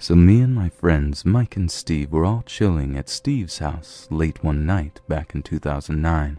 So 0.00 0.14
me 0.14 0.40
and 0.40 0.54
my 0.54 0.68
friends 0.68 1.24
Mike 1.24 1.56
and 1.56 1.68
Steve 1.68 2.12
were 2.12 2.24
all 2.24 2.44
chilling 2.46 2.96
at 2.96 3.08
Steve's 3.08 3.58
house 3.58 4.06
late 4.10 4.44
one 4.44 4.64
night 4.64 5.00
back 5.08 5.34
in 5.34 5.42
2009. 5.42 6.38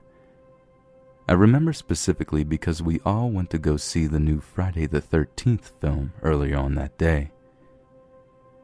I 1.27 1.33
remember 1.33 1.73
specifically 1.73 2.45
because 2.45 2.81
we 2.81 3.01
all 3.05 3.29
went 3.29 3.49
to 3.49 3.57
go 3.57 3.75
see 3.75 4.07
the 4.07 4.19
new 4.19 4.39
Friday 4.39 4.85
the 4.85 5.01
13th 5.01 5.71
film 5.81 6.13
earlier 6.23 6.57
on 6.57 6.75
that 6.75 6.97
day. 6.97 7.31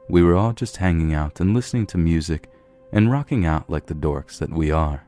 We 0.07 0.23
were 0.23 0.35
all 0.35 0.53
just 0.53 0.77
hanging 0.77 1.13
out 1.13 1.41
and 1.41 1.53
listening 1.53 1.87
to 1.87 1.97
music 1.97 2.49
and 2.93 3.11
rocking 3.11 3.45
out 3.45 3.69
like 3.69 3.87
the 3.87 3.93
dorks 3.93 4.37
that 4.39 4.49
we 4.51 4.71
are. 4.71 5.05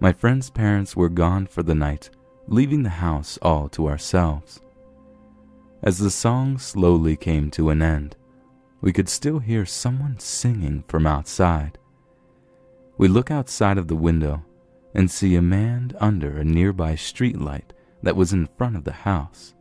My 0.00 0.12
friend's 0.12 0.50
parents 0.50 0.96
were 0.96 1.08
gone 1.08 1.46
for 1.46 1.62
the 1.62 1.74
night, 1.74 2.10
leaving 2.48 2.82
the 2.82 2.90
house 2.90 3.38
all 3.42 3.68
to 3.70 3.86
ourselves. 3.86 4.60
As 5.84 5.98
the 5.98 6.10
song 6.10 6.58
slowly 6.58 7.16
came 7.16 7.50
to 7.52 7.70
an 7.70 7.80
end, 7.80 8.16
we 8.80 8.92
could 8.92 9.08
still 9.08 9.38
hear 9.38 9.66
someone 9.66 10.18
singing 10.18 10.84
from 10.88 11.06
outside. 11.06 11.78
We 12.96 13.08
look 13.08 13.30
outside 13.30 13.78
of 13.78 13.88
the 13.88 13.96
window 13.96 14.44
and 14.94 15.10
see 15.10 15.34
a 15.36 15.42
man 15.42 15.92
under 16.00 16.38
a 16.38 16.44
nearby 16.44 16.94
streetlight 16.94 17.70
that 18.02 18.16
was 18.16 18.32
in 18.32 18.48
front 18.58 18.76
of 18.76 18.84
the 18.84 18.92
house. 18.92 19.54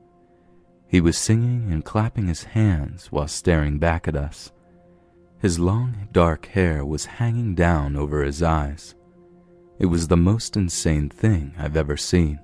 He 0.87 1.01
was 1.01 1.17
singing 1.17 1.71
and 1.71 1.85
clapping 1.85 2.27
his 2.27 2.43
hands 2.43 3.11
while 3.11 3.27
staring 3.27 3.77
back 3.77 4.07
at 4.07 4.15
us. 4.15 4.51
His 5.39 5.59
long, 5.59 6.07
dark 6.11 6.47
hair 6.47 6.85
was 6.85 7.05
hanging 7.05 7.55
down 7.55 7.95
over 7.95 8.23
his 8.23 8.41
eyes. 8.41 8.95
It 9.77 9.85
was 9.85 10.07
the 10.07 10.17
most 10.17 10.57
insane 10.57 11.09
thing 11.09 11.53
I've 11.57 11.77
ever 11.77 11.95
seen. 11.95 12.39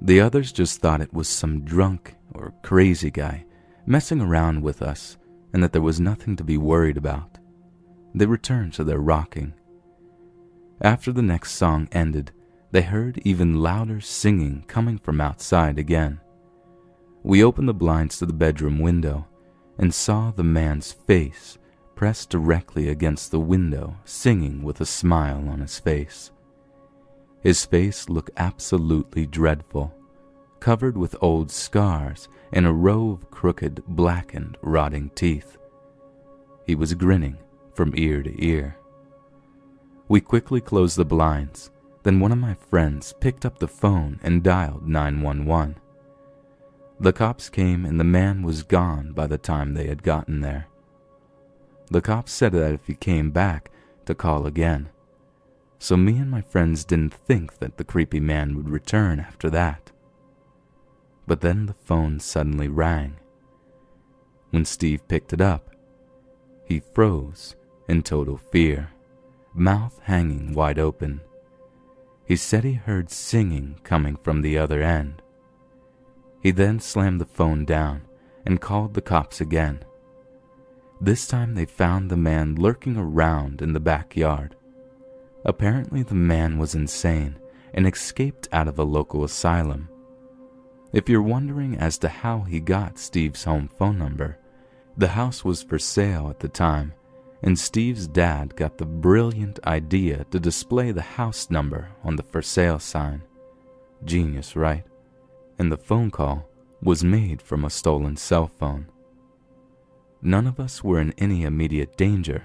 The 0.00 0.20
others 0.20 0.52
just 0.52 0.80
thought 0.80 1.00
it 1.00 1.14
was 1.14 1.28
some 1.28 1.64
drunk 1.64 2.16
or 2.34 2.52
crazy 2.62 3.10
guy 3.10 3.46
messing 3.86 4.20
around 4.20 4.62
with 4.62 4.82
us 4.82 5.16
and 5.54 5.62
that 5.62 5.72
there 5.72 5.80
was 5.80 6.00
nothing 6.00 6.34
to 6.36 6.44
be 6.44 6.58
worried 6.58 6.96
about. 6.98 7.38
They 8.14 8.26
returned 8.26 8.74
to 8.74 8.84
their 8.84 8.98
rocking. 8.98 9.54
After 10.80 11.12
the 11.12 11.22
next 11.22 11.52
song 11.52 11.88
ended, 11.92 12.32
they 12.72 12.82
heard 12.82 13.22
even 13.24 13.62
louder 13.62 14.00
singing 14.00 14.64
coming 14.66 14.98
from 14.98 15.20
outside 15.20 15.78
again. 15.78 16.20
We 17.22 17.44
opened 17.44 17.68
the 17.68 17.74
blinds 17.74 18.18
to 18.18 18.26
the 18.26 18.32
bedroom 18.32 18.80
window 18.80 19.28
and 19.78 19.94
saw 19.94 20.32
the 20.32 20.42
man's 20.42 20.92
face 20.92 21.56
pressed 21.94 22.30
directly 22.30 22.88
against 22.88 23.30
the 23.30 23.40
window, 23.40 23.96
singing 24.04 24.64
with 24.64 24.80
a 24.80 24.86
smile 24.86 25.48
on 25.48 25.60
his 25.60 25.78
face. 25.78 26.32
His 27.42 27.64
face 27.64 28.08
looked 28.08 28.32
absolutely 28.36 29.26
dreadful, 29.26 29.94
covered 30.64 30.96
with 30.96 31.14
old 31.20 31.50
scars 31.50 32.26
and 32.50 32.66
a 32.66 32.72
row 32.72 33.10
of 33.10 33.30
crooked, 33.30 33.82
blackened, 33.86 34.56
rotting 34.62 35.10
teeth. 35.14 35.58
He 36.64 36.74
was 36.74 36.94
grinning 36.94 37.36
from 37.74 37.92
ear 37.98 38.22
to 38.22 38.42
ear. 38.42 38.78
We 40.08 40.22
quickly 40.22 40.62
closed 40.62 40.96
the 40.96 41.04
blinds. 41.04 41.70
Then 42.02 42.18
one 42.18 42.32
of 42.32 42.38
my 42.38 42.54
friends 42.54 43.12
picked 43.20 43.44
up 43.44 43.58
the 43.58 43.68
phone 43.68 44.18
and 44.22 44.42
dialed 44.42 44.88
911. 44.88 45.76
The 46.98 47.12
cops 47.12 47.50
came 47.50 47.84
and 47.84 48.00
the 48.00 48.04
man 48.04 48.42
was 48.42 48.62
gone 48.62 49.12
by 49.12 49.26
the 49.26 49.36
time 49.36 49.74
they 49.74 49.88
had 49.88 50.02
gotten 50.02 50.40
there. 50.40 50.68
The 51.90 52.00
cops 52.00 52.32
said 52.32 52.52
that 52.52 52.72
if 52.72 52.86
he 52.86 52.94
came 52.94 53.32
back, 53.32 53.70
to 54.06 54.14
call 54.14 54.46
again. 54.46 54.88
So 55.78 55.98
me 55.98 56.16
and 56.16 56.30
my 56.30 56.40
friends 56.40 56.86
didn't 56.86 57.12
think 57.12 57.58
that 57.58 57.76
the 57.76 57.84
creepy 57.84 58.20
man 58.20 58.56
would 58.56 58.70
return 58.70 59.20
after 59.20 59.50
that. 59.50 59.90
But 61.26 61.40
then 61.40 61.66
the 61.66 61.74
phone 61.74 62.20
suddenly 62.20 62.68
rang. 62.68 63.16
When 64.50 64.64
Steve 64.64 65.06
picked 65.08 65.32
it 65.32 65.40
up, 65.40 65.70
he 66.64 66.80
froze 66.94 67.56
in 67.88 68.02
total 68.02 68.36
fear 68.36 68.90
mouth 69.54 70.00
hanging 70.02 70.52
wide 70.52 70.78
open. 70.78 71.20
He 72.26 72.36
said 72.36 72.64
he 72.64 72.72
heard 72.72 73.10
singing 73.10 73.78
coming 73.84 74.16
from 74.16 74.42
the 74.42 74.58
other 74.58 74.82
end. 74.82 75.22
He 76.40 76.50
then 76.50 76.80
slammed 76.80 77.20
the 77.20 77.26
phone 77.26 77.64
down 77.64 78.02
and 78.44 78.60
called 78.60 78.94
the 78.94 79.00
cops 79.00 79.40
again. 79.40 79.84
This 81.00 81.26
time 81.26 81.54
they 81.54 81.64
found 81.64 82.10
the 82.10 82.16
man 82.16 82.54
lurking 82.56 82.96
around 82.96 83.62
in 83.62 83.72
the 83.72 83.80
backyard. 83.80 84.56
Apparently, 85.44 86.02
the 86.02 86.14
man 86.14 86.58
was 86.58 86.74
insane 86.74 87.38
and 87.74 87.86
escaped 87.86 88.48
out 88.52 88.68
of 88.68 88.78
a 88.78 88.84
local 88.84 89.24
asylum. 89.24 89.88
If 90.94 91.08
you're 91.08 91.20
wondering 91.20 91.76
as 91.76 91.98
to 91.98 92.08
how 92.08 92.40
he 92.40 92.60
got 92.60 92.98
Steve's 92.98 93.44
home 93.44 93.68
phone 93.68 93.98
number, 93.98 94.38
the 94.96 95.08
house 95.08 95.44
was 95.44 95.62
for 95.62 95.78
sale 95.78 96.30
at 96.30 96.38
the 96.38 96.48
time 96.48 96.94
and 97.44 97.58
Steve's 97.58 98.06
dad 98.06 98.56
got 98.56 98.78
the 98.78 98.86
brilliant 98.86 99.60
idea 99.66 100.24
to 100.30 100.40
display 100.40 100.92
the 100.92 101.02
house 101.02 101.50
number 101.50 101.90
on 102.02 102.16
the 102.16 102.22
for 102.22 102.40
sale 102.40 102.78
sign. 102.78 103.22
Genius, 104.02 104.56
right? 104.56 104.84
And 105.58 105.70
the 105.70 105.76
phone 105.76 106.10
call 106.10 106.48
was 106.82 107.04
made 107.04 107.42
from 107.42 107.62
a 107.62 107.70
stolen 107.70 108.16
cell 108.16 108.50
phone. 108.58 108.86
None 110.22 110.46
of 110.46 110.58
us 110.58 110.82
were 110.82 110.98
in 110.98 111.12
any 111.18 111.42
immediate 111.42 111.98
danger, 111.98 112.44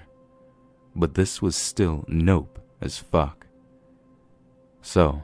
but 0.94 1.14
this 1.14 1.40
was 1.40 1.56
still 1.56 2.04
nope 2.06 2.58
as 2.82 2.98
fuck. 2.98 3.46
So, 4.82 5.22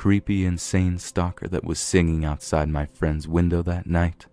creepy, 0.00 0.46
insane 0.46 0.96
stalker 0.96 1.46
that 1.46 1.62
was 1.62 1.78
singing 1.78 2.24
outside 2.24 2.70
my 2.70 2.86
friend's 2.86 3.28
window 3.28 3.60
that 3.60 3.86
night, 3.86 4.24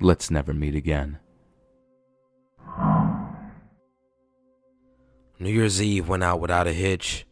let's 0.00 0.30
never 0.30 0.54
meet 0.54 0.74
again. 0.74 1.18
New 5.38 5.50
Year's 5.50 5.82
Eve 5.82 6.08
went 6.08 6.24
out 6.24 6.40
without 6.40 6.66
a 6.66 6.72
hitch, 6.72 7.26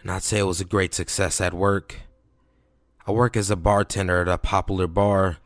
and 0.00 0.10
I'd 0.10 0.22
say 0.22 0.38
it 0.38 0.44
was 0.44 0.62
a 0.62 0.64
great 0.64 0.94
success 0.94 1.42
at 1.42 1.52
work. 1.52 2.00
I 3.06 3.12
work 3.12 3.36
as 3.36 3.50
a 3.50 3.56
bartender 3.56 4.22
at 4.22 4.28
a 4.28 4.38
popular 4.38 4.86
bar, 4.86 5.36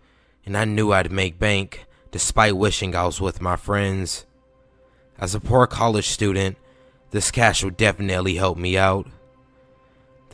and 0.46 0.56
I 0.56 0.64
knew 0.64 0.92
I'd 0.92 1.10
make 1.10 1.40
bank 1.40 1.86
despite 2.12 2.56
wishing 2.56 2.94
I 2.94 3.06
was 3.06 3.20
with 3.20 3.42
my 3.42 3.56
friends. 3.56 4.26
As 5.18 5.34
a 5.34 5.40
poor 5.40 5.66
college 5.66 6.06
student, 6.06 6.56
this 7.10 7.32
cash 7.32 7.64
would 7.64 7.76
definitely 7.76 8.36
help 8.36 8.56
me 8.56 8.78
out. 8.78 9.08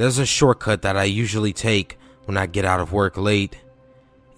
There's 0.01 0.17
a 0.17 0.25
shortcut 0.25 0.81
that 0.81 0.97
I 0.97 1.05
usually 1.05 1.53
take 1.53 1.99
when 2.25 2.39
I 2.39 2.47
get 2.47 2.65
out 2.65 2.81
of 2.81 2.91
work 2.91 3.19
late. 3.19 3.59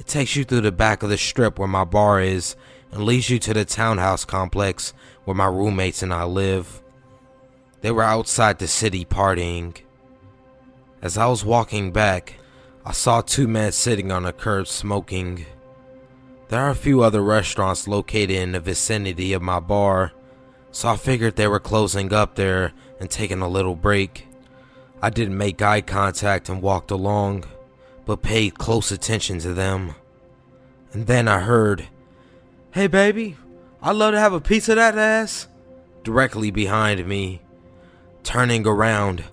It 0.01 0.09
takes 0.09 0.35
you 0.35 0.43
through 0.43 0.63
the 0.63 0.73
back 0.73 1.05
of 1.05 1.09
the 1.09 1.17
strip 1.17 1.57
where 1.57 1.69
my 1.69 1.85
bar 1.85 2.21
is 2.21 2.57
and 2.91 3.05
leads 3.05 3.31
you 3.31 3.39
to 3.39 3.55
the 3.55 3.65
townhouse 3.65 4.25
complex 4.25 4.93
where 5.23 5.37
my 5.37 5.47
roommates 5.47 6.03
and 6.03 6.13
I 6.13 6.25
live. 6.25 6.83
They 7.81 7.93
were 7.93 8.03
outside 8.03 8.59
the 8.59 8.67
city 8.67 9.05
partying. 9.05 9.77
As 11.01 11.17
I 11.17 11.27
was 11.27 11.45
walking 11.45 11.93
back, 11.93 12.41
I 12.85 12.91
saw 12.91 13.21
two 13.21 13.47
men 13.47 13.71
sitting 13.71 14.11
on 14.11 14.27
a 14.27 14.33
curb 14.33 14.67
smoking. 14.67 15.47
There 16.49 16.61
are 16.61 16.71
a 16.71 16.75
few 16.75 17.05
other 17.05 17.23
restaurants 17.23 17.87
located 17.87 18.31
in 18.33 18.51
the 18.51 18.59
vicinity 18.59 19.33
of 19.33 19.43
my 19.43 19.61
bar, 19.61 20.11
so 20.73 20.89
I 20.89 20.97
figured 20.97 21.37
they 21.37 21.47
were 21.47 21.61
closing 21.61 22.13
up 22.13 22.35
there 22.35 22.73
and 22.99 23.09
taking 23.09 23.43
a 23.43 23.49
little 23.49 23.77
break. 23.77 24.27
I 25.05 25.11
didn't 25.11 25.37
make 25.37 25.61
eye 25.61 25.81
contact 25.81 26.49
and 26.49 26.63
walked 26.63 26.93
along, 26.93 27.45
but 28.07 28.23
paid 28.23 28.57
close 28.59 28.93
attention 28.93 29.41
to 29.41 29.53
them. 29.53 29.97
And 30.93 31.09
then 31.09 31.27
I 31.27 31.41
heard, 31.41 31.89
Hey 32.71 32.87
baby, 32.87 33.37
I'd 33.83 33.97
love 33.97 34.15
to 34.15 34.21
have 34.21 34.33
a 34.33 34.41
piece 34.41 34.69
of 34.69 34.77
that 34.77 34.97
ass, 34.97 35.49
directly 36.05 36.53
behind 36.53 37.05
me. 37.07 37.43
Turning 38.23 38.65
around, 38.65 39.25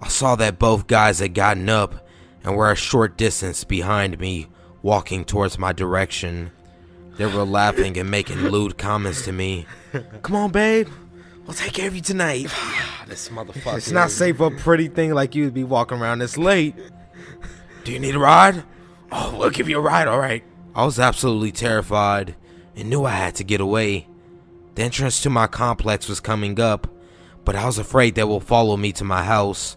I 0.00 0.08
saw 0.08 0.34
that 0.36 0.58
both 0.58 0.86
guys 0.86 1.18
had 1.18 1.34
gotten 1.34 1.68
up 1.68 2.06
and 2.42 2.56
were 2.56 2.72
a 2.72 2.76
short 2.76 3.18
distance 3.18 3.64
behind 3.64 4.18
me, 4.18 4.46
walking 4.80 5.26
towards 5.26 5.58
my 5.58 5.72
direction. 5.72 6.52
They 7.18 7.26
were 7.26 7.44
laughing 7.44 7.98
and 7.98 8.10
making 8.10 8.38
lewd 8.38 8.78
comments 8.78 9.24
to 9.26 9.32
me. 9.32 9.66
Come 10.22 10.36
on, 10.36 10.52
babe. 10.52 10.88
We'll 11.44 11.54
take 11.54 11.74
care 11.74 11.88
of 11.88 11.94
you 11.94 12.00
tonight. 12.00 12.46
This 13.08 13.28
motherfucker. 13.30 13.78
It's 13.78 13.90
not 13.90 14.10
safe 14.10 14.36
for 14.36 14.48
a 14.48 14.56
pretty 14.56 14.88
thing 14.88 15.14
like 15.14 15.34
you 15.34 15.46
to 15.46 15.50
be 15.50 15.64
walking 15.64 15.98
around 15.98 16.18
this 16.18 16.36
late. 16.36 16.74
Do 17.84 17.92
you 17.92 17.98
need 17.98 18.14
a 18.14 18.18
ride? 18.18 18.62
Oh, 19.10 19.36
we'll 19.38 19.50
give 19.50 19.68
you 19.68 19.78
a 19.78 19.80
ride, 19.80 20.08
alright. 20.08 20.44
I 20.74 20.84
was 20.84 21.00
absolutely 21.00 21.52
terrified 21.52 22.36
and 22.76 22.90
knew 22.90 23.04
I 23.04 23.12
had 23.12 23.34
to 23.36 23.44
get 23.44 23.60
away. 23.60 24.06
The 24.74 24.82
entrance 24.82 25.22
to 25.22 25.30
my 25.30 25.46
complex 25.46 26.08
was 26.08 26.20
coming 26.20 26.60
up, 26.60 26.86
but 27.44 27.56
I 27.56 27.66
was 27.66 27.78
afraid 27.78 28.14
they 28.14 28.24
will 28.24 28.40
follow 28.40 28.76
me 28.76 28.92
to 28.92 29.04
my 29.04 29.24
house. 29.24 29.76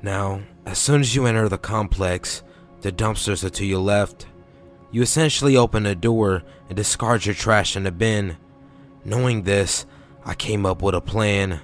Now, 0.00 0.42
as 0.64 0.78
soon 0.78 1.00
as 1.00 1.14
you 1.14 1.26
enter 1.26 1.48
the 1.48 1.58
complex, 1.58 2.42
the 2.80 2.92
dumpsters 2.92 3.44
are 3.44 3.50
to 3.50 3.66
your 3.66 3.80
left. 3.80 4.26
You 4.90 5.02
essentially 5.02 5.56
open 5.56 5.84
a 5.86 5.94
door 5.94 6.44
and 6.68 6.76
discard 6.76 7.26
your 7.26 7.34
trash 7.34 7.76
in 7.76 7.82
the 7.82 7.92
bin. 7.92 8.36
Knowing 9.04 9.42
this, 9.42 9.84
I 10.24 10.34
came 10.34 10.64
up 10.64 10.80
with 10.82 10.94
a 10.94 11.00
plan. 11.00 11.60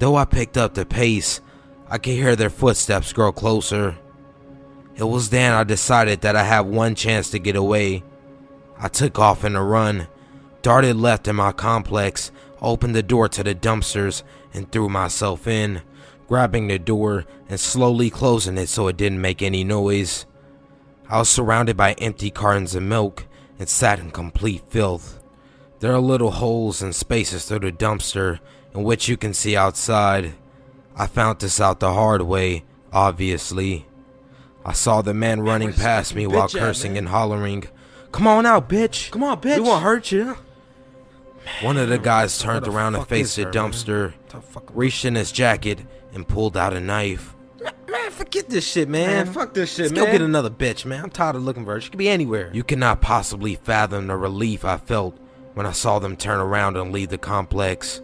Though 0.00 0.16
I 0.16 0.24
picked 0.24 0.56
up 0.56 0.74
the 0.74 0.84
pace, 0.84 1.40
I 1.88 1.98
could 1.98 2.14
hear 2.14 2.34
their 2.34 2.50
footsteps 2.50 3.12
grow 3.12 3.30
closer. 3.32 3.96
It 4.96 5.04
was 5.04 5.30
then 5.30 5.52
I 5.52 5.62
decided 5.62 6.22
that 6.22 6.34
I 6.34 6.42
had 6.42 6.62
one 6.62 6.94
chance 6.94 7.30
to 7.30 7.38
get 7.38 7.54
away. 7.54 8.02
I 8.78 8.88
took 8.88 9.18
off 9.18 9.44
in 9.44 9.54
a 9.54 9.62
run 9.62 10.08
darted 10.62 10.96
left 10.96 11.28
in 11.28 11.36
my 11.36 11.52
complex, 11.52 12.30
opened 12.60 12.94
the 12.94 13.02
door 13.02 13.28
to 13.28 13.42
the 13.42 13.54
dumpsters, 13.54 14.22
and 14.52 14.70
threw 14.70 14.88
myself 14.88 15.46
in, 15.46 15.82
grabbing 16.28 16.68
the 16.68 16.78
door 16.78 17.24
and 17.48 17.58
slowly 17.58 18.10
closing 18.10 18.58
it 18.58 18.68
so 18.68 18.88
it 18.88 18.96
didn't 18.96 19.20
make 19.20 19.42
any 19.42 19.64
noise. 19.64 20.26
I 21.08 21.18
was 21.18 21.28
surrounded 21.28 21.76
by 21.76 21.92
empty 21.94 22.30
cartons 22.30 22.74
of 22.74 22.82
milk 22.82 23.26
and 23.58 23.68
sat 23.68 23.98
in 23.98 24.10
complete 24.10 24.62
filth. 24.68 25.20
There 25.80 25.92
are 25.92 26.00
little 26.00 26.30
holes 26.30 26.82
and 26.82 26.94
spaces 26.94 27.46
through 27.46 27.60
the 27.60 27.72
dumpster 27.72 28.38
in 28.74 28.82
which 28.82 29.08
you 29.08 29.16
can 29.16 29.34
see 29.34 29.56
outside. 29.56 30.34
I 30.96 31.06
found 31.06 31.40
this 31.40 31.60
out 31.60 31.80
the 31.80 31.92
hard 31.92 32.22
way, 32.22 32.64
obviously. 32.92 33.86
I 34.64 34.72
saw 34.72 35.02
the 35.02 35.14
man 35.14 35.40
running 35.40 35.72
past 35.72 36.14
me 36.14 36.26
while 36.26 36.48
cursing 36.48 36.98
and 36.98 37.08
hollering, 37.08 37.64
Come 38.12 38.26
on 38.26 38.44
out, 38.44 38.68
bitch! 38.68 39.10
Come 39.10 39.22
on, 39.22 39.40
bitch. 39.40 39.56
We 39.56 39.62
won't 39.62 39.82
hurt 39.82 40.12
you. 40.12 40.36
One 41.62 41.76
of 41.76 41.88
the 41.88 41.98
guys 41.98 42.38
turned 42.38 42.66
around 42.66 42.94
and 42.94 43.06
faced 43.06 43.36
the 43.36 43.46
dumpster, 43.46 44.14
reached 44.72 45.04
in 45.04 45.14
his 45.14 45.32
jacket, 45.32 45.80
and 46.12 46.26
pulled 46.26 46.56
out 46.56 46.74
a 46.74 46.80
knife. 46.80 47.34
Man, 47.88 48.10
forget 48.10 48.48
this 48.48 48.66
shit, 48.66 48.88
man. 48.88 49.26
Man, 49.26 49.32
fuck 49.32 49.54
this 49.54 49.74
shit, 49.74 49.86
Let's 49.86 49.92
man. 49.92 50.04
go 50.04 50.12
get 50.12 50.22
another 50.22 50.50
bitch, 50.50 50.84
man. 50.84 51.04
I'm 51.04 51.10
tired 51.10 51.36
of 51.36 51.42
looking 51.42 51.64
for 51.64 51.74
her. 51.74 51.80
She 51.80 51.90
could 51.90 51.98
be 51.98 52.08
anywhere. 52.08 52.50
You 52.52 52.62
cannot 52.64 53.00
possibly 53.00 53.56
fathom 53.56 54.06
the 54.06 54.16
relief 54.16 54.64
I 54.64 54.76
felt 54.76 55.16
when 55.54 55.66
I 55.66 55.72
saw 55.72 55.98
them 55.98 56.16
turn 56.16 56.38
around 56.40 56.76
and 56.76 56.92
leave 56.92 57.08
the 57.08 57.18
complex. 57.18 58.00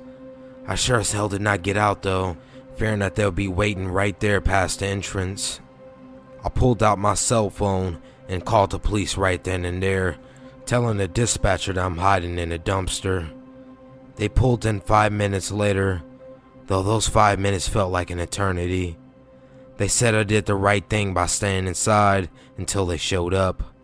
I 0.68 0.74
sure 0.74 1.00
as 1.00 1.12
hell 1.12 1.28
did 1.28 1.40
not 1.40 1.62
get 1.62 1.76
out 1.76 2.02
though, 2.02 2.36
fearing 2.76 2.98
that 3.00 3.14
they'll 3.14 3.30
be 3.30 3.48
waiting 3.48 3.88
right 3.88 4.18
there 4.20 4.40
past 4.40 4.80
the 4.80 4.86
entrance. 4.86 5.60
I 6.44 6.48
pulled 6.48 6.82
out 6.82 6.98
my 6.98 7.14
cell 7.14 7.50
phone 7.50 8.00
and 8.28 8.44
called 8.44 8.70
the 8.70 8.78
police 8.78 9.16
right 9.16 9.42
then 9.42 9.64
and 9.64 9.82
there, 9.82 10.16
telling 10.64 10.96
the 10.96 11.08
dispatcher 11.08 11.72
that 11.72 11.84
I'm 11.84 11.98
hiding 11.98 12.38
in 12.38 12.52
a 12.52 12.58
dumpster. 12.58 13.30
They 14.16 14.28
pulled 14.28 14.64
in 14.64 14.80
five 14.80 15.12
minutes 15.12 15.52
later, 15.52 16.02
though 16.66 16.82
those 16.82 17.08
five 17.08 17.38
minutes 17.38 17.68
felt 17.68 17.92
like 17.92 18.10
an 18.10 18.18
eternity. 18.18 18.96
They 19.76 19.88
said 19.88 20.14
I 20.14 20.24
did 20.24 20.46
the 20.46 20.54
right 20.54 20.88
thing 20.88 21.14
by 21.14 21.26
staying 21.26 21.66
inside 21.66 22.30
until 22.56 22.86
they 22.86 22.96
showed 22.96 23.34
up. 23.34 23.74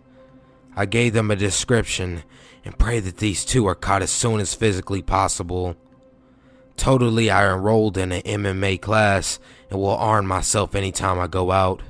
I 0.74 0.86
gave 0.86 1.12
them 1.12 1.30
a 1.30 1.36
description 1.36 2.22
and 2.64 2.78
prayed 2.78 3.04
that 3.04 3.18
these 3.18 3.44
two 3.44 3.66
are 3.66 3.74
caught 3.74 4.02
as 4.02 4.10
soon 4.10 4.40
as 4.40 4.54
physically 4.54 5.02
possible. 5.02 5.76
Totally, 6.76 7.30
I 7.30 7.52
enrolled 7.52 7.96
in 7.96 8.12
an 8.12 8.22
MMA 8.22 8.80
class 8.80 9.38
and 9.70 9.78
will 9.78 9.90
arm 9.90 10.26
myself 10.26 10.74
anytime 10.74 11.18
I 11.18 11.26
go 11.26 11.50
out. 11.50 11.82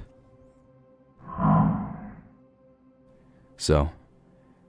So, 3.56 3.90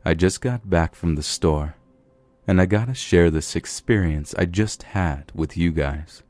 I 0.06 0.14
just 0.14 0.42
got 0.42 0.70
back 0.70 0.96
from 0.96 1.16
the 1.16 1.24
store, 1.24 1.76
and 2.46 2.62
I 2.62 2.66
gotta 2.66 2.94
share 2.94 3.32
this 3.32 3.56
experience 3.56 4.36
I 4.38 4.46
just 4.46 4.84
had 4.84 5.32
with 5.34 5.58
you 5.58 5.72
guys. 5.72 6.24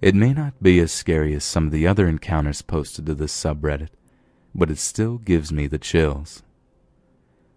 It 0.00 0.14
may 0.14 0.32
not 0.32 0.62
be 0.62 0.78
as 0.78 0.92
scary 0.92 1.34
as 1.34 1.44
some 1.44 1.66
of 1.66 1.72
the 1.72 1.86
other 1.86 2.06
encounters 2.06 2.62
posted 2.62 3.06
to 3.06 3.14
this 3.14 3.34
subreddit, 3.34 3.88
but 4.54 4.70
it 4.70 4.78
still 4.78 5.18
gives 5.18 5.50
me 5.50 5.66
the 5.66 5.78
chills. 5.78 6.42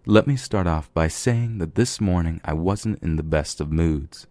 Let 0.06 0.26
me 0.26 0.34
start 0.34 0.66
off 0.66 0.92
by 0.92 1.06
saying 1.06 1.58
that 1.58 1.76
this 1.76 2.00
morning 2.00 2.40
I 2.44 2.54
wasn't 2.54 3.02
in 3.02 3.16
the 3.16 3.22
best 3.22 3.60
of 3.60 3.70
moods. 3.70 4.26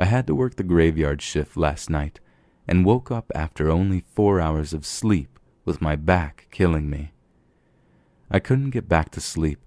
I 0.00 0.06
had 0.06 0.26
to 0.28 0.34
work 0.34 0.56
the 0.56 0.62
graveyard 0.62 1.20
shift 1.20 1.58
last 1.58 1.90
night 1.90 2.20
and 2.66 2.86
woke 2.86 3.10
up 3.10 3.30
after 3.34 3.70
only 3.70 4.00
four 4.00 4.40
hours 4.40 4.72
of 4.72 4.86
sleep 4.86 5.38
with 5.66 5.82
my 5.82 5.94
back 5.94 6.48
killing 6.50 6.88
me. 6.88 7.12
I 8.30 8.38
couldn't 8.38 8.70
get 8.70 8.88
back 8.88 9.10
to 9.10 9.20
sleep, 9.20 9.58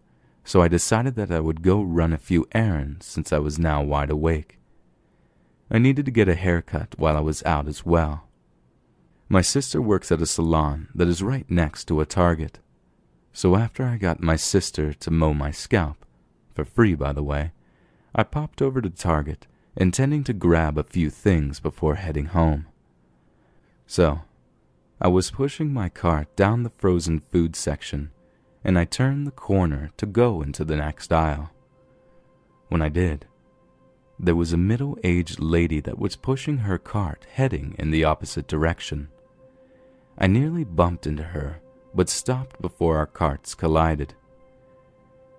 so 0.43 0.59
I 0.59 0.67
decided 0.67 1.13
that 1.15 1.29
I 1.29 1.39
would 1.39 1.61
go 1.61 1.83
run 1.83 2.13
a 2.13 2.17
few 2.17 2.47
errands 2.51 3.05
since 3.05 3.31
I 3.31 3.37
was 3.37 3.59
now 3.59 3.83
wide 3.83 4.09
awake. 4.09 4.57
I 5.69 5.77
needed 5.77 6.03
to 6.07 6.11
get 6.11 6.27
a 6.27 6.33
haircut 6.33 6.95
while 6.97 7.15
I 7.15 7.19
was 7.21 7.43
out 7.43 7.67
as 7.67 7.85
well. 7.85 8.27
My 9.29 9.41
sister 9.41 9.83
works 9.83 10.11
at 10.11 10.21
a 10.21 10.25
salon 10.25 10.89
that 10.95 11.07
is 11.07 11.21
right 11.21 11.45
next 11.47 11.85
to 11.85 12.01
a 12.01 12.07
Target. 12.07 12.57
So 13.33 13.55
after 13.55 13.83
I 13.83 13.97
got 13.97 14.23
my 14.23 14.35
sister 14.35 14.93
to 14.93 15.11
mow 15.11 15.35
my 15.35 15.51
scalp, 15.51 16.03
for 16.55 16.65
free 16.65 16.95
by 16.95 17.13
the 17.13 17.23
way, 17.23 17.51
I 18.15 18.23
popped 18.23 18.63
over 18.63 18.81
to 18.81 18.89
Target, 18.89 19.45
intending 19.75 20.23
to 20.23 20.33
grab 20.33 20.77
a 20.77 20.83
few 20.83 21.09
things 21.09 21.59
before 21.59 21.95
heading 21.95 22.27
home. 22.27 22.67
So, 23.87 24.21
I 25.01 25.07
was 25.07 25.31
pushing 25.31 25.73
my 25.73 25.89
cart 25.89 26.35
down 26.35 26.63
the 26.63 26.71
frozen 26.77 27.21
food 27.31 27.55
section, 27.55 28.11
and 28.63 28.77
I 28.79 28.85
turned 28.85 29.27
the 29.27 29.31
corner 29.31 29.91
to 29.97 30.05
go 30.05 30.41
into 30.41 30.63
the 30.63 30.77
next 30.77 31.11
aisle. 31.11 31.51
When 32.69 32.81
I 32.81 32.89
did, 32.89 33.25
there 34.19 34.35
was 34.35 34.53
a 34.53 34.57
middle 34.57 34.97
aged 35.03 35.39
lady 35.39 35.79
that 35.81 35.99
was 35.99 36.15
pushing 36.15 36.59
her 36.59 36.77
cart 36.77 37.25
heading 37.33 37.75
in 37.77 37.91
the 37.91 38.03
opposite 38.03 38.47
direction. 38.47 39.09
I 40.17 40.27
nearly 40.27 40.63
bumped 40.63 41.07
into 41.07 41.23
her, 41.23 41.59
but 41.93 42.09
stopped 42.09 42.61
before 42.61 42.97
our 42.97 43.07
carts 43.07 43.55
collided. 43.55 44.13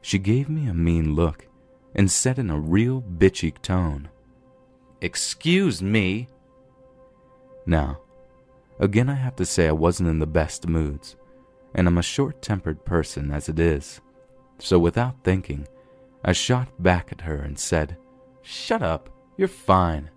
She 0.02 0.19
gave 0.19 0.48
me 0.48 0.66
a 0.66 0.75
mean 0.75 1.14
look 1.14 1.46
and 1.94 2.10
said 2.10 2.38
in 2.38 2.50
a 2.50 2.58
real 2.58 3.00
bitchy 3.00 3.54
tone, 3.62 4.10
Excuse 5.00 5.82
me. 5.82 6.29
Now, 7.67 8.00
again, 8.79 9.08
I 9.08 9.14
have 9.14 9.37
to 9.37 9.46
say 9.46 9.69
I 9.69 9.73
wasn't 9.73 10.08
in 10.08 10.19
the 10.19 10.26
best 10.26 10.67
moods, 10.67 11.17
and 11.75 11.87
I'm 11.87 11.99
a 11.99 12.02
short 12.02 12.43
tempered 12.43 12.85
person 12.85 13.31
as 13.31 13.49
it 13.49 13.58
is. 13.58 14.00
So 14.58 14.79
without 14.79 15.25
thinking, 15.25 15.67
I 16.25 16.32
shot 16.32 16.69
back 16.82 17.12
at 17.12 17.23
her 17.23 17.37
and 17.37 17.58
said, 17.58 17.96
Shut 18.43 18.82
up, 18.82 19.11
you're 19.37 19.49
fine. 19.49 20.11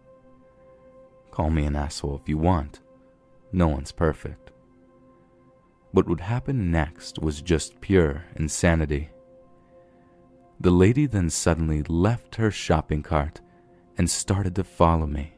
Call 1.31 1.49
me 1.49 1.65
an 1.65 1.75
asshole 1.75 2.19
if 2.21 2.29
you 2.29 2.37
want. 2.37 2.79
No 3.51 3.67
one's 3.67 3.91
perfect. 3.91 4.51
What 5.91 6.07
would 6.07 6.21
happen 6.21 6.71
next 6.71 7.19
was 7.19 7.41
just 7.41 7.79
pure 7.81 8.25
insanity. 8.35 9.09
The 10.59 10.71
lady 10.71 11.05
then 11.05 11.29
suddenly 11.29 11.83
left 11.83 12.35
her 12.35 12.51
shopping 12.51 13.03
cart 13.03 13.41
and 13.97 14.09
started 14.09 14.55
to 14.55 14.63
follow 14.63 15.05
me. 15.05 15.33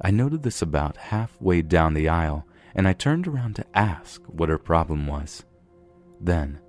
I 0.00 0.10
noted 0.10 0.42
this 0.42 0.62
about 0.62 0.96
halfway 0.96 1.62
down 1.62 1.94
the 1.94 2.08
aisle 2.08 2.46
and 2.74 2.86
I 2.86 2.92
turned 2.92 3.26
around 3.26 3.56
to 3.56 3.66
ask 3.74 4.22
what 4.26 4.48
her 4.48 4.58
problem 4.58 5.06
was. 5.06 5.44
Then, 6.20 6.60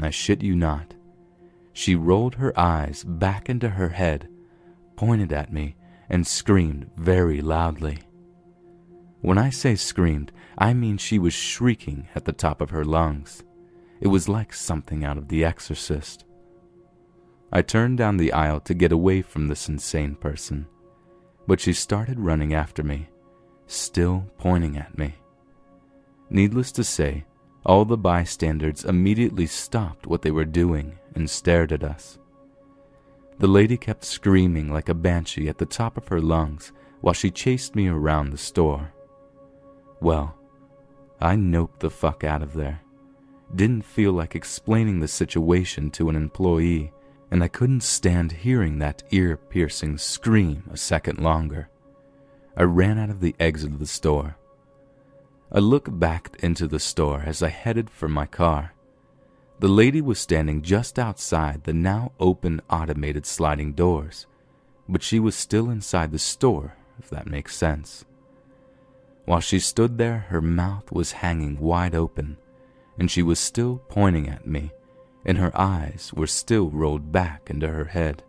I 0.00 0.10
shit 0.10 0.42
you 0.42 0.54
not, 0.54 0.94
she 1.72 1.94
rolled 1.94 2.34
her 2.36 2.58
eyes 2.58 3.04
back 3.04 3.48
into 3.48 3.70
her 3.70 3.88
head, 3.90 4.28
pointed 4.96 5.32
at 5.32 5.52
me, 5.52 5.76
and 6.08 6.26
screamed 6.26 6.90
very 6.96 7.40
loudly. 7.40 7.98
When 9.22 9.38
I 9.38 9.50
say 9.50 9.76
screamed, 9.76 10.32
I 10.58 10.74
mean 10.74 10.98
she 10.98 11.18
was 11.18 11.34
shrieking 11.34 12.08
at 12.14 12.24
the 12.24 12.32
top 12.32 12.60
of 12.60 12.70
her 12.70 12.84
lungs. 12.84 13.44
It 14.00 14.08
was 14.08 14.28
like 14.28 14.52
something 14.52 15.04
out 15.04 15.18
of 15.18 15.28
The 15.28 15.44
Exorcist. 15.44 16.24
I 17.52 17.62
turned 17.62 17.98
down 17.98 18.16
the 18.16 18.32
aisle 18.32 18.60
to 18.60 18.74
get 18.74 18.92
away 18.92 19.22
from 19.22 19.48
this 19.48 19.68
insane 19.68 20.14
person, 20.14 20.66
but 21.46 21.60
she 21.60 21.72
started 21.72 22.20
running 22.20 22.54
after 22.54 22.82
me, 22.82 23.08
still 23.66 24.26
pointing 24.38 24.76
at 24.76 24.96
me. 24.96 25.14
Needless 26.28 26.70
to 26.72 26.84
say, 26.84 27.24
all 27.66 27.84
the 27.84 27.96
bystanders 27.96 28.84
immediately 28.84 29.46
stopped 29.46 30.06
what 30.06 30.22
they 30.22 30.30
were 30.30 30.44
doing 30.44 30.98
and 31.14 31.28
stared 31.28 31.72
at 31.72 31.82
us. 31.82 32.18
The 33.38 33.48
lady 33.48 33.76
kept 33.76 34.04
screaming 34.04 34.72
like 34.72 34.88
a 34.88 34.94
banshee 34.94 35.48
at 35.48 35.58
the 35.58 35.66
top 35.66 35.96
of 35.96 36.08
her 36.08 36.20
lungs 36.20 36.72
while 37.00 37.14
she 37.14 37.30
chased 37.30 37.74
me 37.74 37.88
around 37.88 38.30
the 38.30 38.38
store. 38.38 38.92
Well, 40.00 40.36
I 41.20 41.36
noped 41.36 41.80
the 41.80 41.90
fuck 41.90 42.22
out 42.22 42.42
of 42.42 42.54
there. 42.54 42.80
Didn't 43.54 43.84
feel 43.84 44.12
like 44.12 44.36
explaining 44.36 45.00
the 45.00 45.08
situation 45.08 45.90
to 45.92 46.08
an 46.08 46.16
employee, 46.16 46.92
and 47.30 47.44
I 47.44 47.48
couldn't 47.48 47.82
stand 47.82 48.32
hearing 48.32 48.78
that 48.78 49.02
ear 49.10 49.36
piercing 49.36 49.98
scream 49.98 50.64
a 50.72 50.76
second 50.76 51.18
longer. 51.20 51.68
I 52.56 52.64
ran 52.64 52.98
out 52.98 53.10
of 53.10 53.20
the 53.20 53.36
exit 53.38 53.72
of 53.72 53.78
the 53.78 53.86
store. 53.86 54.36
I 55.52 55.58
looked 55.58 55.98
back 55.98 56.36
into 56.40 56.66
the 56.66 56.80
store 56.80 57.22
as 57.24 57.42
I 57.42 57.48
headed 57.48 57.88
for 57.90 58.08
my 58.08 58.26
car. 58.26 58.74
The 59.60 59.68
lady 59.68 60.00
was 60.00 60.18
standing 60.18 60.62
just 60.62 60.98
outside 60.98 61.64
the 61.64 61.72
now 61.72 62.12
open 62.18 62.62
automated 62.70 63.26
sliding 63.26 63.74
doors, 63.74 64.26
but 64.88 65.02
she 65.02 65.20
was 65.20 65.34
still 65.34 65.70
inside 65.70 66.12
the 66.12 66.18
store, 66.18 66.76
if 66.98 67.10
that 67.10 67.26
makes 67.26 67.56
sense. 67.56 68.04
While 69.26 69.40
she 69.40 69.60
stood 69.60 69.98
there, 69.98 70.26
her 70.30 70.40
mouth 70.40 70.90
was 70.90 71.12
hanging 71.12 71.60
wide 71.60 71.94
open, 71.94 72.38
and 72.98 73.10
she 73.10 73.22
was 73.22 73.38
still 73.38 73.82
pointing 73.88 74.28
at 74.28 74.46
me, 74.46 74.72
and 75.24 75.38
her 75.38 75.52
eyes 75.58 76.12
were 76.14 76.26
still 76.26 76.70
rolled 76.70 77.12
back 77.12 77.50
into 77.50 77.68
her 77.68 77.86
head. 77.86 78.22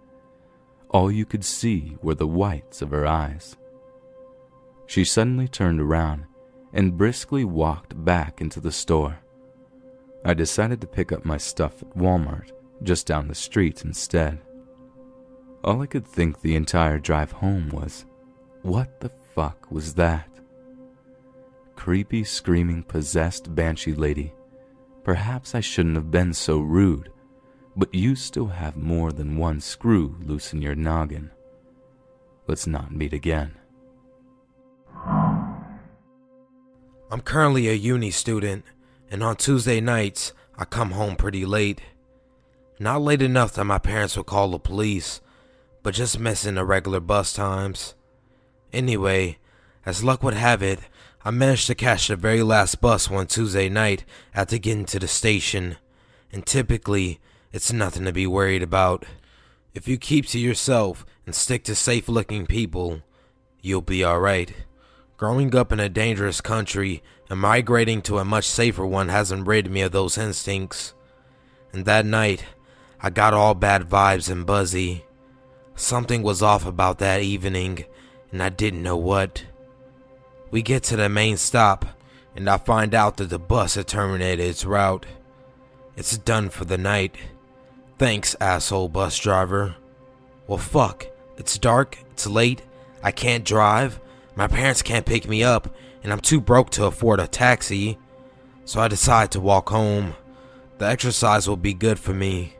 All 0.90 1.12
you 1.12 1.26
could 1.26 1.46
see 1.46 1.98
were 2.02 2.16
the 2.16 2.28
whites 2.28 2.82
of 2.82 2.92
her 2.92 3.06
eyes. 3.06 3.56
She 4.88 5.06
suddenly 5.06 5.48
turned 5.48 5.80
around 5.80 6.26
and 6.74 6.98
briskly 6.98 7.46
walked 7.46 8.04
back 8.04 8.42
into 8.42 8.60
the 8.60 8.72
store. 8.72 9.20
I 10.26 10.34
decided 10.34 10.82
to 10.82 10.88
pick 10.88 11.12
up 11.12 11.26
my 11.26 11.38
stuff 11.38 11.82
at 11.82 11.98
Walmart 11.98 12.52
just 12.84 13.08
down 13.08 13.28
the 13.28 13.36
street 13.36 13.84
instead. 13.86 14.40
All 15.64 15.82
I 15.82 15.86
could 15.86 16.06
think 16.06 16.42
the 16.42 16.56
entire 16.56 17.00
drive 17.00 17.32
home 17.32 17.70
was, 17.70 18.06
what 18.64 19.00
the 19.00 19.10
fuck 19.10 19.72
was 19.72 19.94
that? 19.96 20.28
Creepy, 21.76 22.24
screaming, 22.24 22.84
possessed 22.84 23.54
banshee 23.56 23.94
lady. 23.94 24.34
Perhaps 25.04 25.56
I 25.56 25.62
shouldn't 25.62 25.96
have 25.96 26.12
been 26.12 26.34
so 26.34 26.60
rude, 26.60 27.12
but 27.76 27.94
you 27.94 28.16
still 28.16 28.48
have 28.48 28.78
more 28.78 29.12
than 29.12 29.38
one 29.38 29.60
screw 29.60 30.16
loose 30.22 30.54
in 30.54 30.62
your 30.62 30.76
noggin. 30.76 31.32
Let's 32.48 32.68
not 32.68 32.92
meet 32.92 33.14
again. 33.14 33.56
I'm 37.12 37.22
currently 37.24 37.68
a 37.68 37.74
uni 37.74 38.12
student, 38.12 38.64
and 39.10 39.24
on 39.24 39.36
Tuesday 39.36 39.82
nights, 39.82 40.34
I 40.58 40.66
come 40.66 40.92
home 40.92 41.16
pretty 41.16 41.46
late. 41.46 41.82
Not 42.80 43.02
late 43.02 43.22
enough 43.22 43.54
that 43.54 43.66
my 43.66 43.80
parents 43.80 44.16
would 44.16 44.28
call 44.28 44.52
the 44.52 44.60
police, 44.60 45.20
but 45.84 45.94
just 45.94 46.20
missing 46.20 46.56
the 46.56 46.64
regular 46.64 47.00
bus 47.00 47.34
times. 47.34 47.96
Anyway, 48.72 49.40
as 49.86 50.04
luck 50.04 50.22
would 50.24 50.36
have 50.36 50.62
it, 50.62 50.80
I 51.24 51.30
managed 51.30 51.68
to 51.68 51.76
catch 51.76 52.08
the 52.08 52.16
very 52.16 52.42
last 52.42 52.82
bus 52.82 53.08
one 53.08 53.28
Tuesday 53.28 53.70
night 53.70 54.06
after 54.34 54.58
getting 54.58 54.86
to 54.86 54.98
the 54.98 55.08
station, 55.08 55.78
and 56.32 56.44
typically, 56.44 57.20
it's 57.52 57.72
nothing 57.72 58.06
to 58.06 58.12
be 58.12 58.26
worried 58.26 58.64
about. 58.64 59.06
If 59.76 59.88
you 59.88 60.00
keep 60.00 60.26
to 60.28 60.40
yourself 60.40 61.06
and 61.28 61.36
stick 61.36 61.64
to 61.66 61.76
safe 61.76 62.10
looking 62.10 62.48
people, 62.48 63.02
you'll 63.62 63.82
be 63.82 64.04
alright. 64.04 64.52
Growing 65.18 65.56
up 65.56 65.72
in 65.72 65.80
a 65.80 65.90
dangerous 65.90 66.42
country 66.42 67.04
and 67.30 67.40
migrating 67.40 68.02
to 68.02 68.18
a 68.18 68.26
much 68.26 68.48
safer 68.48 68.86
one 68.86 69.10
hasn't 69.10 69.46
rid 69.46 69.70
me 69.70 69.82
of 69.82 69.92
those 69.92 70.18
instincts. 70.18 70.96
And 71.72 71.86
that 71.86 72.04
night, 72.04 72.46
I 73.00 73.12
got 73.12 73.36
all 73.36 73.54
bad 73.54 73.88
vibes 73.88 74.28
and 74.28 74.44
buzzy. 74.44 75.06
Something 75.76 76.24
was 76.24 76.42
off 76.42 76.66
about 76.66 76.98
that 76.98 77.22
evening, 77.22 77.86
and 78.32 78.42
I 78.42 78.50
didn't 78.50 78.82
know 78.82 78.98
what. 78.98 79.46
We 80.52 80.62
get 80.62 80.84
to 80.84 80.98
the 80.98 81.10
main 81.10 81.38
stop, 81.38 81.86
and 82.36 82.50
I 82.50 82.58
find 82.58 82.94
out 82.94 83.18
that 83.18 83.30
the 83.30 83.40
bus 83.40 83.76
had 83.76 83.88
terminated 83.88 84.44
its 84.44 84.66
route. 84.66 85.06
It's 85.96 86.18
done 86.18 86.50
for 86.50 86.66
the 86.66 86.78
night. 86.78 87.16
Thanks, 87.98 88.36
asshole 88.42 88.90
bus 88.90 89.18
driver. 89.18 89.76
Well, 90.48 90.58
fuck. 90.58 91.08
It's 91.38 91.58
dark, 91.58 91.98
it's 92.12 92.28
late, 92.28 92.62
I 93.02 93.12
can't 93.12 93.44
drive, 93.46 94.00
my 94.36 94.48
parents 94.48 94.82
can't 94.82 95.06
pick 95.06 95.28
me 95.28 95.44
up, 95.44 95.74
and 96.04 96.12
I'm 96.12 96.20
too 96.20 96.40
broke 96.40 96.70
to 96.72 96.86
afford 96.86 97.20
a 97.20 97.28
taxi. 97.28 97.98
So 98.66 98.80
I 98.80 98.88
decide 98.88 99.32
to 99.32 99.40
walk 99.40 99.70
home. 99.70 100.16
The 100.78 100.86
exercise 100.86 101.48
will 101.48 101.58
be 101.58 101.74
good 101.74 101.98
for 102.00 102.14
me. 102.14 102.56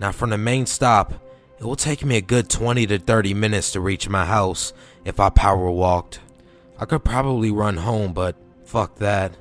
Now, 0.00 0.10
from 0.10 0.30
the 0.30 0.38
main 0.38 0.66
stop, 0.66 1.14
it 1.58 1.64
will 1.64 1.76
take 1.76 2.04
me 2.04 2.16
a 2.16 2.20
good 2.20 2.48
20 2.48 2.86
to 2.88 2.98
30 2.98 3.34
minutes 3.34 3.70
to 3.72 3.80
reach 3.80 4.08
my 4.08 4.24
house 4.24 4.72
if 5.04 5.20
I 5.20 5.30
power 5.30 5.70
walked. 5.70 6.18
I 6.82 6.84
could 6.84 7.04
probably 7.04 7.52
run 7.52 7.76
home, 7.76 8.12
but 8.12 8.34
fuck 8.64 8.96
that. 8.96 9.36